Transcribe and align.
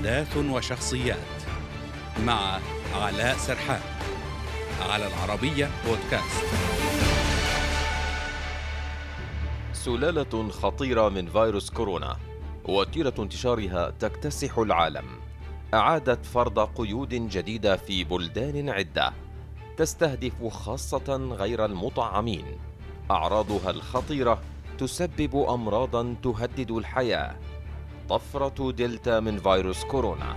أحداث 0.00 0.36
وشخصيات 0.36 1.16
مع 2.26 2.58
علاء 2.94 3.36
سرحان 3.36 3.80
على 4.90 5.06
العربية 5.06 5.70
بودكاست. 5.86 6.44
سلالة 9.72 10.48
خطيرة 10.48 11.08
من 11.08 11.26
فيروس 11.26 11.70
كورونا 11.70 12.16
وتيرة 12.64 13.14
انتشارها 13.18 13.90
تكتسح 13.90 14.58
العالم. 14.58 15.04
أعادت 15.74 16.26
فرض 16.26 16.58
قيود 16.58 17.14
جديدة 17.14 17.76
في 17.76 18.04
بلدان 18.04 18.68
عدة 18.68 19.12
تستهدف 19.76 20.46
خاصة 20.48 21.16
غير 21.16 21.64
المطعمين. 21.64 22.44
أعراضها 23.10 23.70
الخطيرة 23.70 24.40
تسبب 24.78 25.36
أمراضا 25.36 26.14
تهدد 26.22 26.70
الحياة. 26.70 27.36
طفرة 28.10 28.70
دلتا 28.72 29.20
من 29.20 29.38
فيروس 29.38 29.84
كورونا 29.84 30.36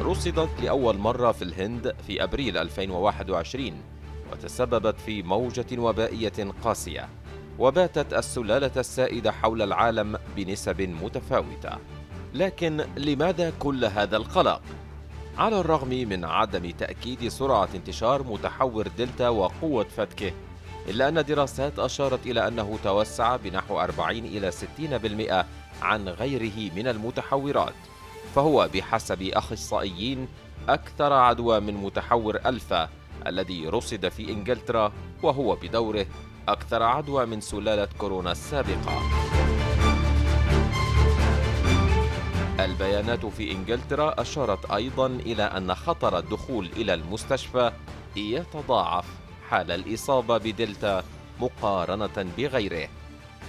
رصدت 0.00 0.48
لأول 0.62 0.98
مرة 0.98 1.32
في 1.32 1.42
الهند 1.42 1.94
في 2.06 2.22
أبريل 2.24 2.58
2021 2.58 3.72
وتسببت 4.32 5.00
في 5.00 5.22
موجة 5.22 5.78
وبائية 5.78 6.50
قاسية 6.64 7.08
وباتت 7.58 8.12
السلالة 8.12 8.70
السائدة 8.76 9.32
حول 9.32 9.62
العالم 9.62 10.18
بنسب 10.36 10.80
متفاوتة 10.80 11.78
لكن 12.34 12.84
لماذا 12.96 13.52
كل 13.58 13.84
هذا 13.84 14.16
القلق؟ 14.16 14.62
على 15.38 15.60
الرغم 15.60 15.88
من 15.88 16.24
عدم 16.24 16.70
تأكيد 16.70 17.28
سرعة 17.28 17.68
انتشار 17.74 18.22
متحور 18.22 18.88
دلتا 18.88 19.28
وقوة 19.28 19.84
فتكه 19.84 20.32
إلا 20.88 21.08
أن 21.08 21.24
دراسات 21.24 21.78
أشارت 21.78 22.26
إلى 22.26 22.48
أنه 22.48 22.78
توسع 22.84 23.36
بنحو 23.36 23.80
40 23.80 24.18
إلى 24.18 24.52
60% 24.52 25.44
عن 25.82 26.08
غيره 26.08 26.74
من 26.76 26.88
المتحورات 26.88 27.74
فهو 28.34 28.68
بحسب 28.74 29.22
أخصائيين 29.22 30.28
أكثر 30.68 31.12
عدوى 31.12 31.60
من 31.60 31.74
متحور 31.74 32.36
ألفا 32.46 32.88
الذي 33.26 33.68
رصد 33.68 34.08
في 34.08 34.32
إنجلترا 34.32 34.92
وهو 35.22 35.54
بدوره 35.54 36.06
أكثر 36.48 36.82
عدوى 36.82 37.26
من 37.26 37.40
سلالة 37.40 37.88
كورونا 37.98 38.32
السابقة. 38.32 39.35
البيانات 42.66 43.26
في 43.26 43.52
إنجلترا 43.52 44.20
أشارت 44.20 44.70
أيضا 44.70 45.06
إلى 45.06 45.42
أن 45.42 45.74
خطر 45.74 46.18
الدخول 46.18 46.66
إلى 46.76 46.94
المستشفى 46.94 47.72
يتضاعف 48.16 49.04
حال 49.50 49.70
الإصابة 49.70 50.38
بدلتا 50.38 51.04
مقارنة 51.40 52.26
بغيره. 52.38 52.88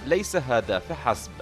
ليس 0.06 0.36
هذا 0.36 0.78
فحسب 0.78 1.32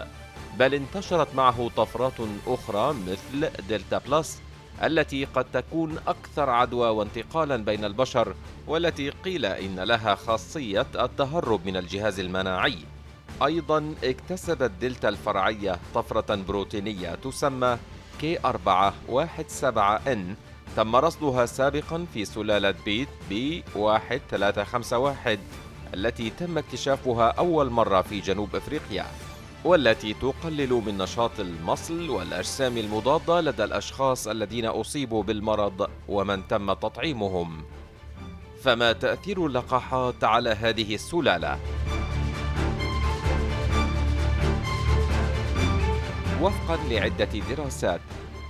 بل 0.59 0.75
انتشرت 0.75 1.35
معه 1.35 1.71
طفرات 1.77 2.21
أخرى 2.47 2.95
مثل 2.95 3.51
دلتا 3.69 3.99
Plus 3.99 4.43
التي 4.83 5.25
قد 5.25 5.47
تكون 5.53 5.99
أكثر 6.07 6.51
عدوى 6.51 6.89
وانتقالا 6.89 7.57
بين 7.57 7.85
البشر 7.85 8.35
والتي 8.67 9.11
قيل 9.11 9.45
إن 9.47 9.81
لها 9.81 10.15
خاصية 10.15 10.87
التهرب 10.95 11.67
من 11.67 11.77
الجهاز 11.77 12.21
المناعي. 12.21 12.79
أيضا 13.43 13.95
اكتسبت 14.05 14.71
دلتا 14.81 15.09
الفرعية 15.09 15.79
طفرة 15.95 16.35
بروتينية 16.35 17.15
تسمى 17.15 17.79
K417N 18.23 20.19
تم 20.77 20.97
رصدها 20.97 21.47
سابقا 21.47 22.07
في 22.15 22.25
سلالة 22.25 22.75
بيتا 22.85 23.09
B 23.29 23.65
1351 23.77 25.39
التي 25.95 26.31
تم 26.31 26.59
اكتشافها 26.59 27.29
أول 27.29 27.71
مرة 27.71 28.03
في 28.03 28.21
جنوب 28.21 28.57
أفريقيا 28.57 29.07
والتي 29.65 30.15
تقلل 30.15 30.71
من 30.71 30.99
نشاط 30.99 31.41
المصل 31.41 32.11
والأجسام 32.11 32.79
المضادة 32.79 33.41
لدى 33.41 33.65
الأشخاص 33.65 34.29
الذين 34.29 34.67
أصيبوا 34.67 35.23
بالمرض 35.23 35.91
ومن 36.09 36.49
تم 36.49 36.73
تطعيمهم 36.73 37.65
فما 38.63 38.93
تأثير 38.93 39.47
اللقاحات 39.47 40.25
على 40.25 40.51
هذه 40.51 40.95
السلالة؟ 40.95 41.59
وفقا 46.47 46.77
لعدة 46.77 47.29
دراسات 47.57 48.01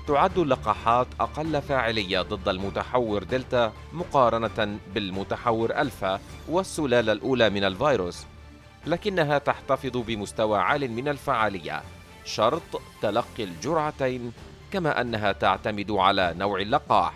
تعد 0.09 0.39
اللقاحات 0.39 1.07
أقل 1.21 1.63
فاعلية 1.63 2.23
ضد 2.23 2.49
المتحور 2.49 3.23
دلتا 3.25 3.73
مقارنة 3.93 4.79
بالمتحور 4.95 5.71
ألفا 5.71 6.21
والسلالة 6.49 7.13
الأولى 7.13 7.51
من 7.51 7.65
الفيروس 7.65 8.25
لكنها 8.87 9.39
تحتفظ 9.39 9.97
بمستوى 9.97 10.59
عال 10.59 10.91
من 10.91 11.09
الفعالية 11.09 11.83
شرط 12.25 12.81
تلقي 13.03 13.45
الجرعتين 13.45 14.33
كما 14.73 15.01
أنها 15.01 15.33
تعتمد 15.33 15.91
على 15.91 16.35
نوع 16.39 16.61
اللقاح. 16.61 17.13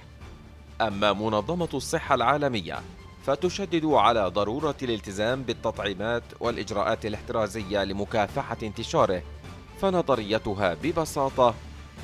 أما 0.81 1.13
منظمة 1.13 1.69
الصحة 1.75 2.15
العالمية 2.15 2.79
فتشدد 3.27 3.85
على 3.85 4.29
ضرورة 4.29 4.77
الالتزام 4.83 5.43
بالتطعيمات 5.43 6.23
والإجراءات 6.41 7.07
الاحترازية 7.07 7.85
لمكافحة 7.85 8.57
انتشاره 8.63 9.23
فنظريتها 9.83 10.77
ببساطة 10.83 11.55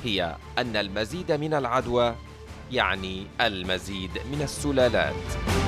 هي 0.03 0.35
أن 0.57 0.75
المزيد 0.75 1.31
من 1.31 1.53
العدوى 1.53 2.15
يعني 2.71 3.27
المزيد 3.41 4.11
من 4.31 4.41
السلالات. 4.41 5.66